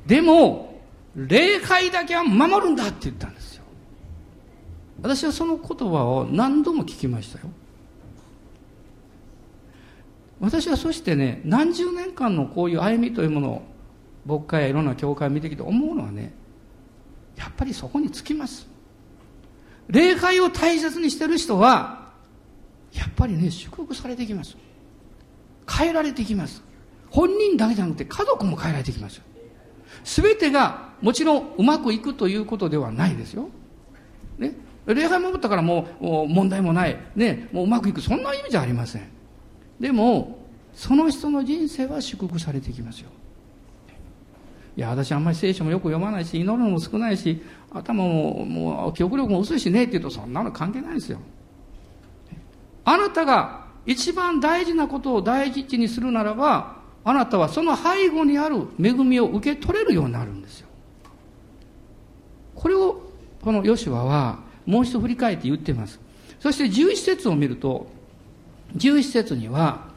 [0.06, 0.84] でも、
[1.16, 3.53] 礼拝だけは守るんだって言ったんです。
[5.04, 7.46] 私はその言葉を何度も聞きましたよ。
[10.40, 13.62] 私はそしてね何十年間のこういう歩みというものを
[14.26, 16.34] 牧会やいろんな教会を見てきて思うのはね
[17.36, 18.68] やっぱりそこにつきます。
[19.90, 22.12] 礼拝を大切にしてる人は
[22.94, 24.56] やっぱりね祝福されてきます。
[25.70, 26.64] 変えられてきます。
[27.10, 29.22] 本人だけじゃなくて家族も変えられてきます。
[30.06, 33.50] 全てがもちろんうまくいくということではないですよ。
[34.38, 34.54] ね。
[34.86, 36.98] 礼拝守ったからもう問題もない。
[37.16, 37.48] ね。
[37.52, 38.02] もううまくいく。
[38.02, 39.04] そんな意味じゃありません。
[39.80, 40.40] でも、
[40.74, 43.10] その人の人生は祝福されていきますよ。
[44.76, 47.42] いや、私あんまり聖書もよく読まないし、祈るのも少ないし、
[47.72, 51.20] 頭も、もう記憶力も薄いしねって言うと、そんなの関係ないですよ。
[52.86, 60.68] あなたが一番大事なことを第一にするならば、あなたはその背後にある恵みを受け取れるようになるんですよ。
[62.56, 63.02] これを
[63.42, 66.00] このヨシュアはもう一度振り返って言ってます。
[66.40, 67.88] そして11節を見ると、
[68.76, 69.92] 11節には、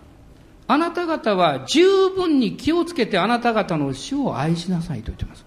[0.69, 5.45] あなた方は十分に気をつけてあなた方の主を愛しなさいと言ってます。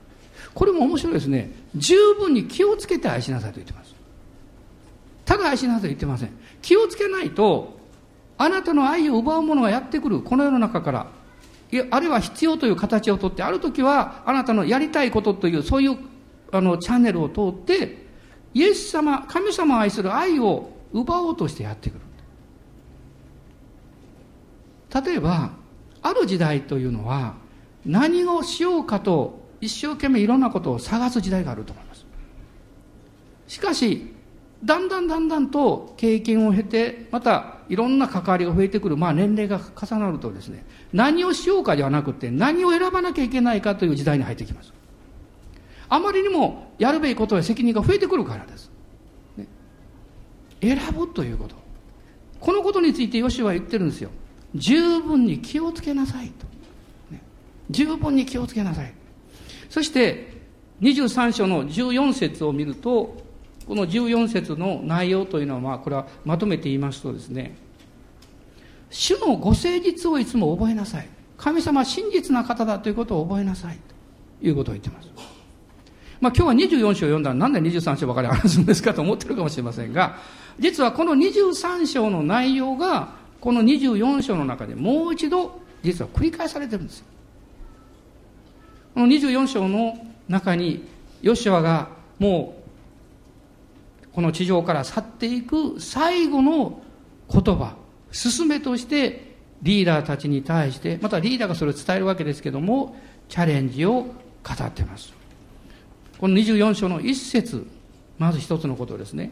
[0.54, 1.52] これも面白いですね。
[1.76, 3.94] 十分に気をつけて愛しなさいと言ってます。
[5.26, 6.32] ただ愛しなさいと言ってません。
[6.62, 7.78] 気をつけないと、
[8.38, 11.08] あなたの愛を奪う者がやってくる、この世の中から、
[11.92, 15.98] あるいは必要という形をとって、ある時はあなたのやりたいことという、そういう
[16.52, 18.09] あのチャンネルを通って、
[18.54, 22.00] イエス様、神様を愛する愛を奪おうとしてやってくる。
[25.06, 25.52] 例えば、
[26.02, 27.36] ある時代というのは、
[27.86, 32.06] 何をしようかと一生懸命いろんなことを探す時代があると思います。
[33.48, 34.14] しかし、
[34.64, 44.74] だんだんだんだんと経験を経て、またいろんな関わりが増えてくる、まあ年齢が重なるとですね、何をしようかではなくて、何を選ばなきゃいけないかという時代に入ってきます。
[45.89, 48.71] あまりにもやるべきことや責任が増えてくるからです。
[49.38, 49.47] ね、
[50.62, 51.56] 選ぶということ。
[52.39, 54.12] このことについてヨシは言ってるんですよ。
[54.56, 56.45] 十分に気をつけなさいと。
[57.12, 57.21] ね、
[57.69, 58.93] 十分に気をつけなさい。
[59.69, 60.39] そして、
[60.82, 63.17] 23章の14節を見ると、
[63.67, 67.56] この14節の内容というのは、まあ、これはまとめて言いますとですね、
[68.89, 71.10] 主のご誠実をいつも覚えなさい。
[71.38, 73.80] 神様は真実な方だということを覚えなさい。
[74.41, 75.10] ということを言ってます。
[76.22, 80.18] まあ今日は24章を読んだらなんで23章ばかり話すんですかと思ってるかもしれませんが、
[80.60, 87.06] 実はこの23章の内容が、この24章の中でもう一度、実は繰り返されてるんですよ。
[88.96, 90.86] この24章の中に、
[91.22, 92.60] ヨシュアがもう
[94.14, 96.82] この地上から去っていく最後の
[97.32, 97.76] 言葉、
[98.12, 102.98] 進めとしてリーダーたちに対して、またリーダーがそれを伝えるわけですけども、
[103.30, 104.14] チャレンジを語
[104.62, 105.19] ってます。
[106.20, 107.66] この24章の一節、
[108.18, 109.32] まず一つのことですね。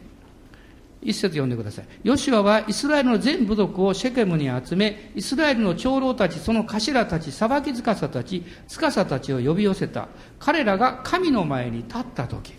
[1.02, 1.84] 一節読んでください。
[2.02, 10.08] ヨシュアはイスラエルの全部族をシェケムに集め、イスラエルの長老たち、その頭たち、裁き司たち、司たちを呼び寄せた。
[10.38, 12.54] 彼らが神の前に立った時。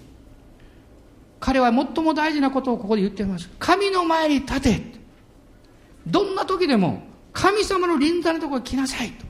[1.40, 3.50] 彼は最も大事なことをここで言っています。
[3.60, 4.82] 神の前に立て。
[6.06, 9.29] どんな時でも神様の臨在のところに来なさいと。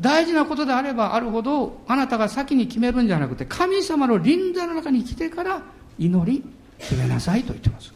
[0.00, 5.62] 大事なことであればあるほどあなたが先に決めるんじゃなくて神様の臨在の中に来てから
[5.98, 6.44] 祈り
[6.78, 7.92] 決めなさいと言ってます。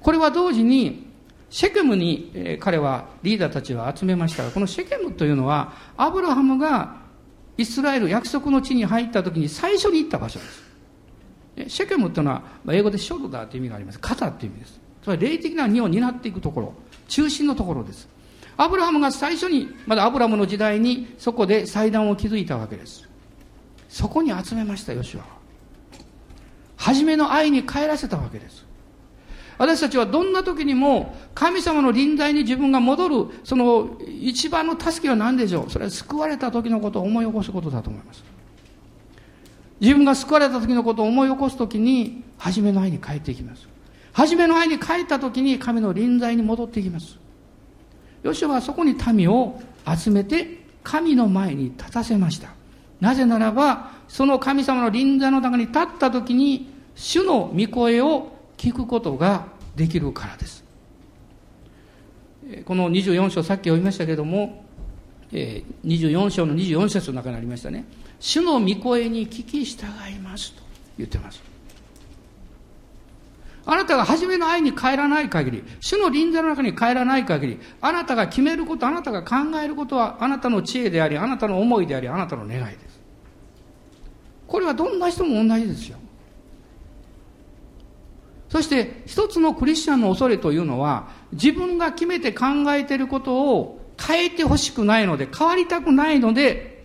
[0.00, 1.06] これは同時に
[1.48, 6.96] シェケムに彼はリーダーたちを集めましたが、このシェケムというのはアブラハムが
[7.56, 10.64] イスラエル約束の地に入った時に最初に行った場所です。
[11.68, 14.00] シェケムというのは、英語でショルダーという意味があります。
[14.00, 14.80] 肩という意味です。
[15.04, 16.74] つまり霊的な荷を担っていくところ、
[17.06, 18.08] 中心のところです。
[18.56, 23.08] アブラハムが最初に、まだアブラムの時代にそこで祭壇を築いたわけです。
[23.88, 25.28] そこに集めました、ヨシュアは。
[26.76, 28.64] 初めの愛に帰らせたわけです。
[29.56, 35.70] 私たちはどんな時にも神様の臨在に自分が戻る、その一番の助けは何でしょう？
[35.70, 38.24] それは救われた時のことを思い起こすことだと思います。
[39.80, 43.68] 自分が救われた時のことを思い起こす時に、初めの愛に帰っていきます。
[44.12, 47.18] 初めの愛に帰った時に神の臨在に戻っていきます。
[48.24, 52.48] ヨシュはそこに民を集めて神の前に立たせました。
[53.00, 60.64] なぜならば、その神様の臨在の中に立った時に、主の御声を聞くことができるからです。
[62.64, 64.64] この24章さっき読みましたけれども、
[65.32, 67.84] 24章の24節の中にありましたね。
[68.20, 69.84] 主の御声に聞き従
[70.14, 70.62] いますと
[70.96, 71.53] 言ってます。
[73.66, 83.00] あなたが初めの愛に帰らない限り、主の臨在の中に帰らない限り、あなたが決めること、あなたが考えることは、あなたの知恵であり、あなたの思いであり、あなたの願いです。
[84.46, 85.98] これはどんな人も同じですよ。
[88.50, 96.84] そして一つのクリスチャンの恐れというのは、自分が決めて考えていることを変えてほしくないので、変わりたくないので、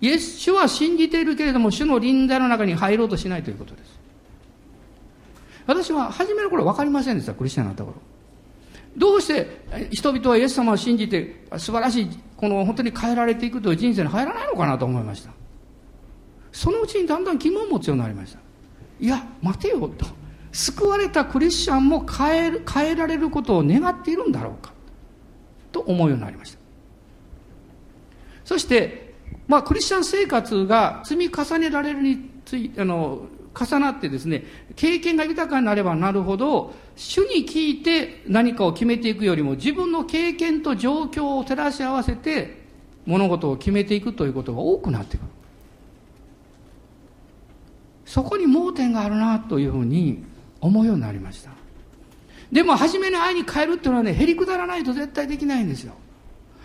[0.00, 3.99] イエス主は信じているけれども、主の臨在の中に入ろうとしないということです。
[5.70, 7.96] 私は初めの頃分かりませんでした、クリスチャンになった頃。
[8.96, 15.30] どうして人々はイエス様を信じて素晴らしい、この本当に変えられていくという人生に入らないのかなと思いました。
[16.50, 18.40] そのうちにだんだん疑問を持つようになりました。
[18.98, 20.06] いや、待てよと。
[20.50, 24.72] 救われたクリスチャンも変える変えられることを願っているんだろうか
[25.70, 26.58] と思うようになりました
[28.44, 29.14] そして
[29.46, 34.44] まあクリスチャン生活が積み重ねられるについあの重なってですね
[34.76, 42.60] 経験が豊かになればなるほど主に聞いて何かを決めていくよりも自分の経験と状況を照らし合わせて
[43.06, 45.26] 物事を決めていくということが多くなってくる。
[48.04, 50.24] そこに盲点があるなというふうに
[50.60, 51.50] 思うようになりました。
[52.50, 55.94] でも初めの愛に変えるっていうのはねへりくだらないと絶対できないんですよ。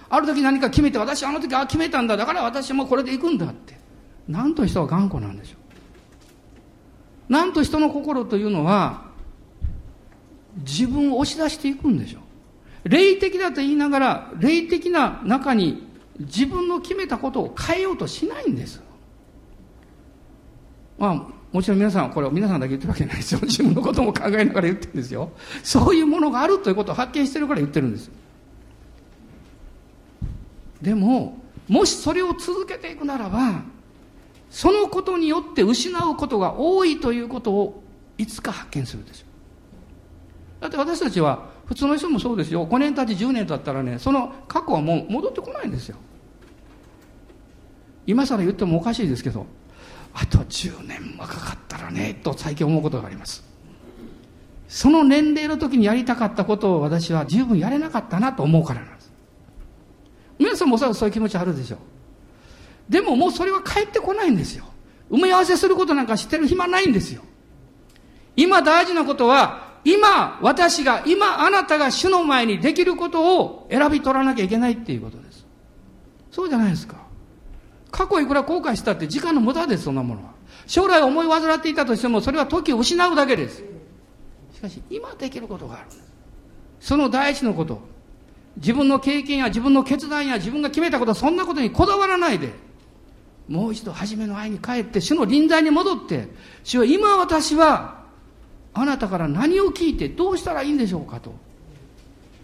[0.10, 2.18] ある時何か決めて私あの時あ決めたんだ。
[2.18, 3.76] だから私もこれで行くんだって。
[4.28, 5.65] なんと人は頑固なんでしょう
[7.30, 9.06] なんと人の心というのは
[10.58, 12.20] 自分を押し出していくんでしょ
[12.86, 15.88] う霊的だと言いながら霊的な中に
[16.20, 18.82] 自分の決めたことを変えようとしないんです
[20.98, 23.40] まあもちろん皆さん、これを皆さんだけ言ってるわけじゃないですよ。
[23.48, 25.32] 自分のことも考えながら言ってるんですよ。
[25.64, 28.12] そういうものがあるということを発見してるから言ってるんです。
[30.82, 33.64] でも、もしそれを続けていくならば、
[34.50, 37.84] そのことによって失うことが多いということを
[38.18, 39.26] いつか発見するでしょ。
[40.62, 42.66] だって私たちは、普通の人もそうですよ。
[42.66, 45.98] 5年経ち10年経ったらね、その過去はもう戻ってこないんですよ。
[48.08, 49.48] 今更言ってもおかしいですけど、
[50.16, 53.44] あと10年若かったらねと最近思うことがあります
[54.70, 59.12] その年齢の時にやりたかったことを私は十分やれなかったなと思うからなんです
[60.40, 61.80] 皆さんもおそらくそういう気持ちあるでしょう
[62.90, 64.66] でももうそれは返ってこないんですよ
[65.10, 67.22] 埋め合わせすることなんか知ってる暇ないんですよ
[68.36, 75.46] 今大事なことは今私が今あなたが主の前にできることを選び取らなきゃいけないっていうことです
[76.32, 77.06] そうじゃないですか
[77.96, 80.34] 過去いくら後悔したって時間の無駄です、そんなものは。
[80.68, 83.64] 将来思い患っていたとしても、それは時を失うだけです。
[84.54, 85.86] しかし、今できることがある
[86.82, 87.80] その第一のこと。
[88.58, 92.52] 自分の経験や自分の決断や自分が決めたこと、そんなことにこだわらないで、
[93.48, 96.28] もう一度初めの愛に帰って、主の臨在に戻って、
[96.64, 98.04] 主は今私は、
[98.74, 101.34] あなたから何を聞いてどうしたらいいんでしょうかと。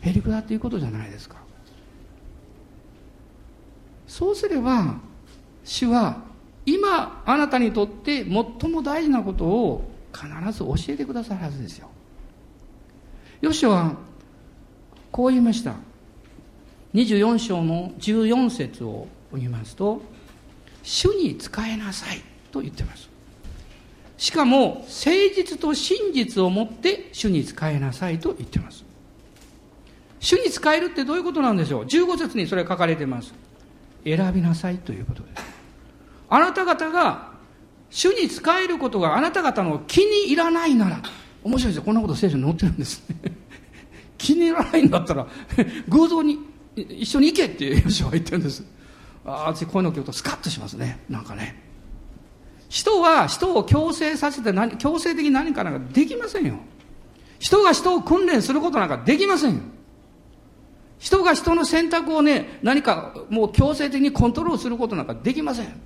[0.01, 1.37] へりくだっていうことじゃないですか。
[4.07, 4.95] そうすれば、
[5.63, 6.21] 主は
[6.65, 11.89] 今あなたにとって最も大事なことを必ず教えてくださるはずですよ。
[13.41, 13.95] ヨシは
[15.11, 15.75] こう言いました。
[16.93, 20.01] 24章の14節を読みますと、
[20.83, 23.09] 主に仕えなさいと言ってます。
[24.17, 28.83] しかも、誠実と真実をもって主に仕えなさいと言ってます。
[30.19, 33.33] 主に仕えるってどういうことなんでしょう ?15 節にそれ書かれてます。
[34.03, 35.43] 選びなさいということです。
[36.29, 37.31] あなた方が
[37.89, 41.01] 主に仕えることがあなた方の気に入らないなら、
[41.43, 41.83] 面白いですよ。
[41.83, 43.03] こんなこと聖書に載ってるんです
[44.17, 45.27] 気に入らないんだったら、
[45.89, 46.39] 偶像に
[46.75, 48.63] 一緒に行けってヨシは言ってるんです。
[49.25, 50.99] ああ、私こういうのを聞くとスカッとしますね。
[51.09, 51.55] なんかね。
[52.69, 56.55] 人は人を強制させて何、強制的に何かなんかできませんよ。
[57.39, 59.61] 人が人を訓練することなんかできませんよ。
[60.99, 65.81] 人が人の選択をね、何かもう強制的にコントロールすることなんかできません。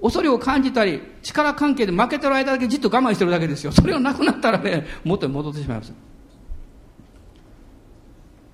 [0.00, 3.72] 恐れを感じたり、力関係で負けてる間だけじっと我慢してるだけですよ。
[3.72, 5.92] それがなくなったらね、元に戻ってしまいます。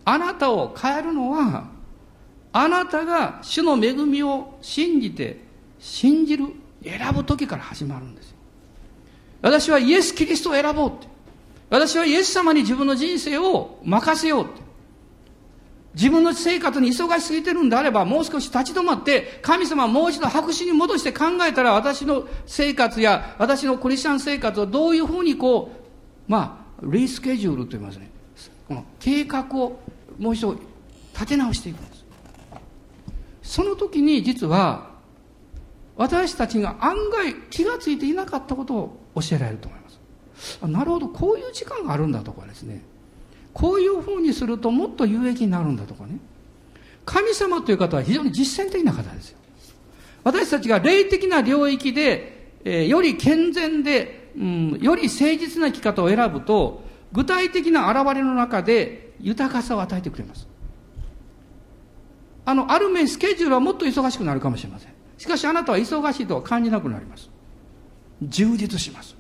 [0.07, 1.74] あなたを変えるのは、
[2.57, 5.41] あなたが主の恵みを信じて、
[5.81, 6.47] 信じる、
[6.85, 8.37] 選ぶ時から始まるんですよ。
[9.43, 11.09] 私はイエス・キリストを選ぼうって。
[11.69, 14.63] 私はイエス様に自分の人生を任せようって。
[15.95, 25.73] 自分の生活に忙しすぎてるんであれば、もう少し立ち止まって、神様もう一度白紙に戻して考えたら、私の生活や、私のクリスチャン生活をどういうふうにこ
[26.29, 28.09] う、まあ、リスケジュールと言いますね。
[28.69, 29.81] この計画を
[30.21, 30.57] もう一度
[31.15, 32.04] 立て直していくんです。
[33.45, 34.95] その時に実は、
[35.97, 40.67] 私たちが案外気がついていなかったことを教えられると思います。
[40.67, 42.83] なるほど、こういう時間があるんだとかですね。
[43.53, 46.19] こういうふうにするともっと有益になるんだとかね。
[47.05, 49.39] 神様という方は非常に実践的な方ですよ。
[50.25, 56.83] 私たちが霊的な領域で、えー、より健全で、うん、より誠実な生き方を選ぶと、
[57.13, 60.49] 具体的な現れの中で豊かさを与えてくれます。
[62.45, 64.93] あの、ある面スケジュールはもっと忙しくなるかもしれません。
[65.19, 67.31] しかしあなたは忙しいとは感じなくなります。
[68.23, 69.17] 充実します。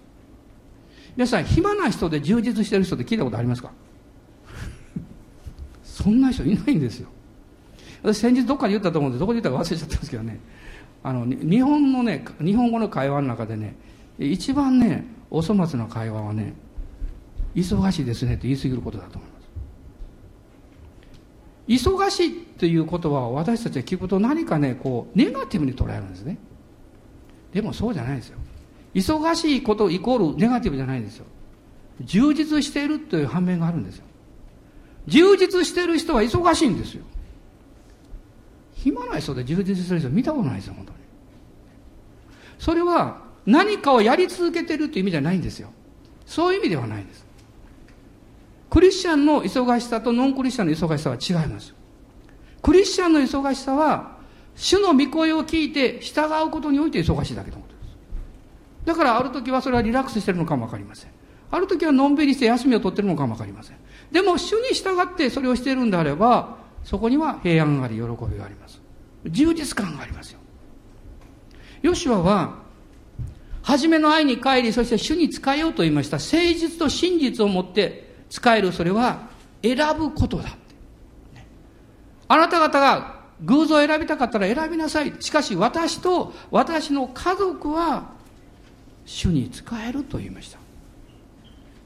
[1.16, 3.70] 皆さん、暇な人で充実してる人って聞いたことありますか？
[5.84, 7.08] そんな人いないんですよ。
[8.02, 10.38] 私先日どっかで言ったと思うんで、どこで言ったか忘れちゃったんですけどね。
[11.02, 13.76] あの、日本のね、日本語の会話の中でね、
[14.18, 16.54] 一番ね、お粗末な会話はね、
[17.54, 19.33] 忙しいですねって言い過ぎることだと思います。
[21.66, 26.38] 忙しいっていう言葉を私たちが聞くと何かね、こう、ネガティブに捉えるんですね。
[27.52, 28.38] でもそうじゃないですよ。
[28.94, 31.26] 忙しいことイコールネガティブじゃないんですよ。
[32.00, 34.04] 充実しているという反面があるんですよ。
[35.06, 37.04] 充実している人は忙しいんですよ。
[38.74, 40.98] 暇な人で充実してる人見たことないですよ、本当に。
[42.58, 45.70] それは何かをやり続けているという意味じゃないんですよ。
[46.26, 47.23] そういう意味ではないんです。
[48.70, 51.74] クリスチャンの忙しさとノンクリスチャンの忙しさは違います。
[52.62, 54.18] クリスチャンの忙しさは、
[54.56, 57.96] 主の御声を聞いて従うことにおいて忙しいだけのことです。
[58.86, 61.10] だからある時はそれはリラックスしてるのかもわかりません。
[61.50, 63.76] ある時はのんびりして休みを取ってるのかもわかりません。
[64.10, 68.80] でも主に従ってそれをしているんであれば、そこには平安があり、喜びがあります。
[69.24, 70.40] 充実感がありますよ。
[71.82, 72.64] ヨシュアは、
[73.62, 76.18] 初めの愛に帰り、そして主に仕えようと言いました。
[76.18, 79.28] 誠実と真実を持って使える、それは
[79.62, 80.56] 選ぶことだ。
[82.26, 85.12] あなた方が偶像を選びたかったら選びなさい。
[85.20, 88.14] しかし私と私の家族は
[89.06, 90.58] 主に仕えると言いました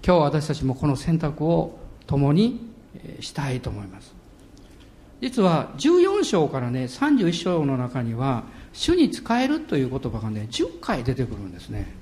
[0.05, 2.72] 今日私たちもこの選択を共に
[3.20, 4.14] したいと思います
[5.20, 11.93] 実は14章からね31章の中には主に仕えるという言葉がね10回出てくるんですね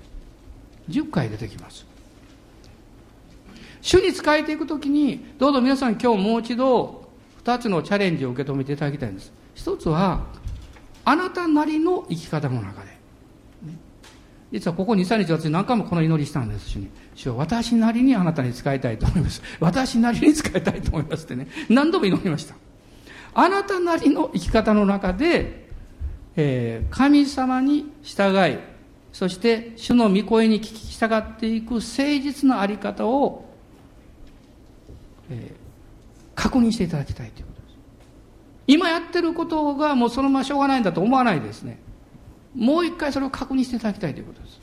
[0.90, 1.86] 10回出てきます
[3.86, 7.08] 主に仕えていくときにどうぞ皆さん今日もう一度
[7.44, 10.26] 2つのチャレンジを受け止めていただきたいんです一つは
[11.04, 12.96] あなたなりの生き方の中で
[14.50, 16.88] 実はここ2、3日私何回もこの祈りしたんです主に。
[17.14, 19.42] 主は私なりにあなたに使いたいと思います。
[19.58, 21.48] 私なりに使いたいと思いますってね。
[21.68, 22.54] 何度も祈りました。
[23.34, 25.68] あなたなりの生き方の中で、
[26.36, 28.58] えー、神様に従い、
[29.12, 33.45] そして主の御声に聞き従っていく誠実なあり方を、
[35.30, 37.76] えー、確認していただきたいということです。
[38.66, 41.78] 今やってることがもうそのまましょうがないんだと思わないですね。
[42.54, 44.60] もう一回それを確認していただきたいということです。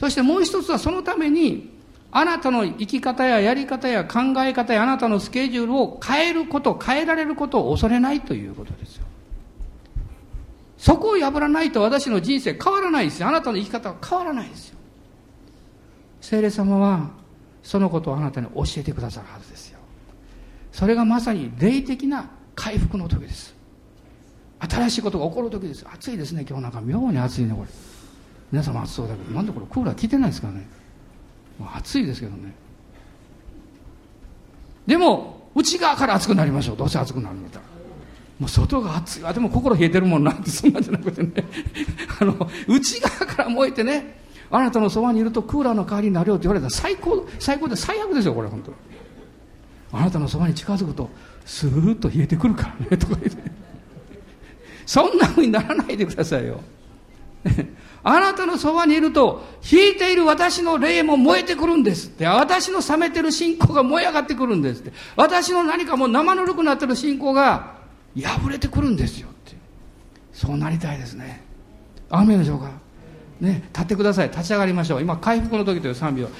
[0.00, 1.74] そしてもう一つはそのために、
[2.10, 9.04] あなたの生き方ややり方や考え方やあなたのスケジュールを変えること、変えられることを恐れないということですよ。
[10.78, 13.28] そこを破らないと私の人生変わらないですよ。
[13.28, 14.78] あなたの生き方は変わらないですよ。
[16.20, 17.10] 聖霊様は
[17.66, 19.80] そのことをあなたに教えてくださるはずですよ。
[20.70, 23.56] それがまさに霊的な回復の時です。
[24.60, 25.84] 新しいことが起こる時です。
[25.92, 26.46] 暑いですね。
[26.48, 27.68] 今日なんか妙に暑いねこれ。
[28.52, 30.64] 皆様暑そうだけどなんでこれクーラー効いてないですかね。
[31.74, 32.54] 暑いですけどね。
[34.86, 36.76] でも内側から暑くなりましょう。
[36.76, 37.64] どうせ暑くなるんだったら。
[38.38, 39.24] もう外が暑い。
[39.24, 40.30] あでも心冷えてるもんな。
[40.30, 41.32] っ てそんなんじゃなくてね。
[42.20, 44.24] あの内側から燃えてね。
[44.50, 48.72] あなたのそばにいるとクーラーの代わりになるよって言われたら最高最高で最悪ですよこれ本当
[49.98, 51.10] あなたのそばに近づくと
[51.44, 53.42] スーッと冷えてくるからねとか言って
[54.86, 56.60] そんな風にならないでくださいよ。
[58.08, 62.24] あなたのそばにいると、引いている私の霊も燃えてくるんですって。
[62.24, 64.92] 私の冷めてる信仰が燃え上がってくるんですって。
[65.16, 67.74] 私の何かもう生ぬるくなってる信仰が
[68.16, 69.56] 破れてくるんですよって。
[70.32, 71.42] そうなりたいですね。
[72.08, 72.70] 雨でしょうか？
[73.40, 74.30] ね、立ってください。
[74.30, 75.00] 立ち上がりましょう。
[75.00, 76.30] 今、回復の時という賛美を、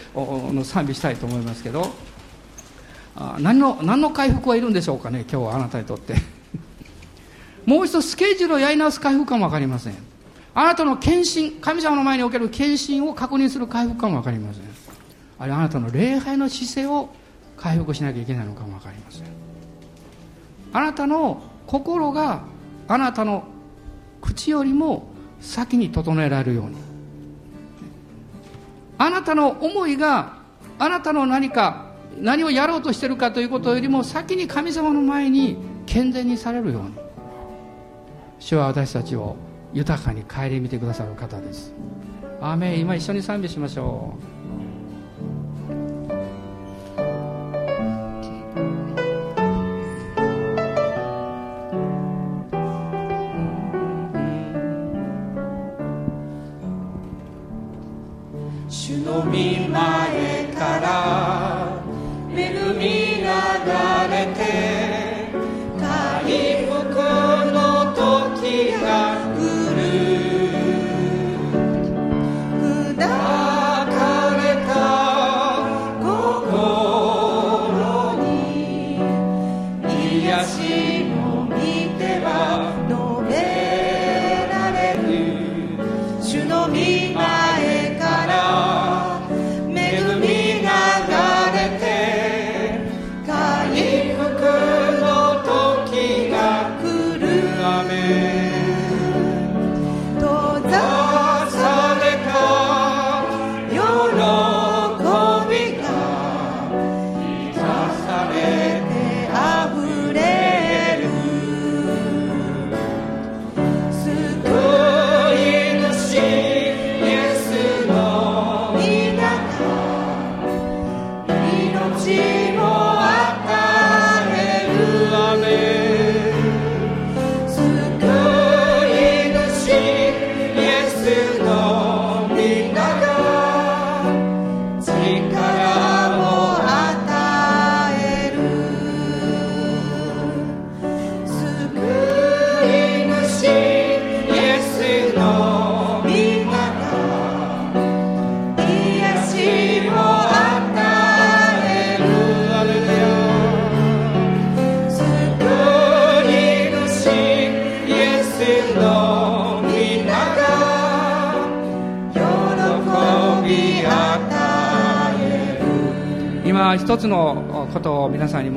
[0.53, 1.93] の賛美したいと思いますけど、
[3.17, 6.15] あ何の、何の回復はいるんでしょうかね、今日はあなたにとって。
[7.67, 9.95] もう一度スケジュールをやり直す回復かも分かりません
[10.55, 14.63] あなたの献身神様の前における献身を確認する回復かも分かりません
[15.39, 17.11] あるいはあなたの礼拝の姿勢を
[17.57, 19.25] 回復しなきゃいけないのかも分かりません
[20.73, 22.45] あなたの心が
[22.89, 23.45] あなたの
[24.23, 25.09] 口よりも
[25.41, 26.77] 先に整えられるように
[28.99, 30.39] あなたの思いが
[30.79, 31.87] あなたの何か
[32.19, 36.95] 何をやろうとしているかということよりも先に神様の前に健全にされるように。
[38.39, 39.37] 主は私たちを
[39.73, 41.73] 豊かに顧みてくださる方です。
[42.41, 42.81] アーメン。
[42.81, 44.36] 今一緒に賛美しましょう。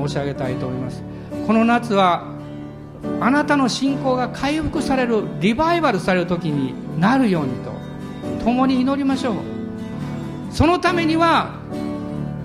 [0.09, 1.03] 申し上げたいと思います。
[1.45, 2.25] この夏は
[3.21, 7.71] あなたの信仰が回復されるリバイバルされる時になるようにと
[8.43, 9.35] 共に祈りましょう。
[10.51, 11.53] そのためには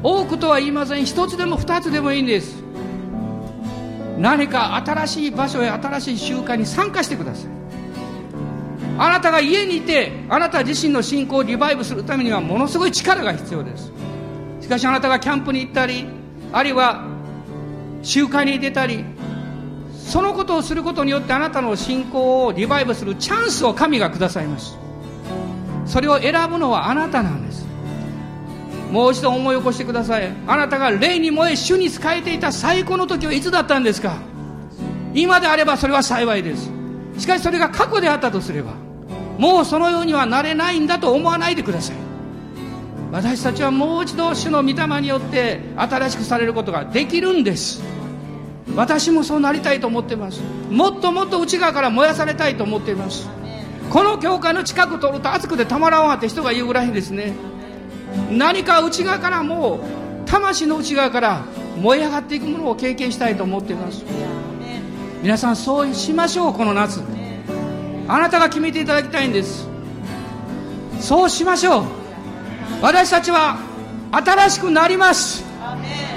[0.02, 1.06] 多くとは言いません。
[1.06, 2.62] 一つでも二つでもいいんです。
[4.18, 7.50] 何か新しい場所や新しい習慣に参加してください。
[8.96, 13.90] あなたが家にいてあなた自身の信仰をリバイブするためにはものすごい力が必要です。
[14.60, 16.06] しかしあなたがキャンプに行ったり
[16.52, 17.13] あるいは
[18.04, 19.04] 集会に出たり
[19.96, 24.78] そのことをすることによってあなたの信仰をリバイブするチャンスを神がくださいます
[25.86, 27.66] それを選ぶのはあなたなんです。
[28.90, 30.32] もう一度思い起こしてください。
[30.46, 34.16] あなたが霊に燃え主に仕えていた最高の時はいつだったんですか？
[35.14, 36.70] 今であればそれは幸いです。
[37.18, 38.72] しかしそれが過去であったとすれば
[39.36, 41.96] もうそのようにはなれないんだと思わないでください。
[43.12, 47.82] 私たちはもう一度主の御霊によって新しくされることができるんです。
[48.74, 50.40] 私もそうなりたいと思ってます。
[50.70, 53.28] もっともっと内側から燃やされたいと思っています。
[53.90, 57.34] この教会の近く通ると暑くてたまらんわって人が言うぐらいですね。
[58.30, 59.80] 何か内側からもう
[60.28, 61.42] 魂の内側から
[61.76, 64.04] 燃え上がっていくものを経験したいと思っています。
[65.22, 67.00] 皆さんそうしましょうこの夏。
[68.08, 69.68] あなたが決めていただきたいんです。
[71.00, 71.84] そうしましょう。
[72.82, 73.58] 私たちは
[74.10, 75.44] 新しくなります。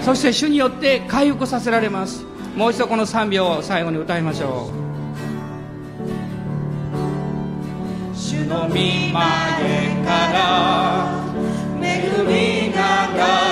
[0.01, 2.26] そして主によって回復させられます。
[2.57, 4.87] もう一度この賛美を最後に歌いましょう。
[8.17, 9.13] 主の御前か
[10.33, 11.23] ら
[11.79, 13.46] 恵みが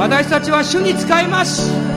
[0.00, 1.89] 私たちは主に使います。